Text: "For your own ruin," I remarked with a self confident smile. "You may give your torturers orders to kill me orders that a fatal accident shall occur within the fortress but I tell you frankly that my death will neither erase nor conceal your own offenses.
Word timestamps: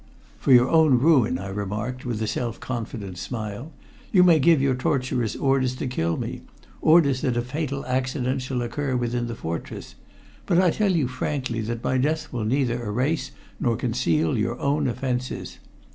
"For 0.39 0.51
your 0.51 0.67
own 0.67 0.97
ruin," 0.97 1.37
I 1.37 1.49
remarked 1.49 2.05
with 2.07 2.19
a 2.23 2.25
self 2.27 2.59
confident 2.59 3.19
smile. 3.19 3.71
"You 4.11 4.23
may 4.23 4.39
give 4.39 4.59
your 4.59 4.73
torturers 4.73 5.35
orders 5.35 5.75
to 5.75 5.85
kill 5.85 6.17
me 6.17 6.41
orders 6.81 7.21
that 7.21 7.37
a 7.37 7.43
fatal 7.43 7.85
accident 7.85 8.41
shall 8.41 8.63
occur 8.63 8.95
within 8.95 9.27
the 9.27 9.35
fortress 9.35 9.93
but 10.47 10.59
I 10.59 10.71
tell 10.71 10.91
you 10.93 11.07
frankly 11.07 11.61
that 11.61 11.83
my 11.83 11.99
death 11.99 12.33
will 12.33 12.45
neither 12.45 12.83
erase 12.83 13.29
nor 13.59 13.75
conceal 13.77 14.39
your 14.39 14.59
own 14.59 14.87
offenses. 14.87 15.59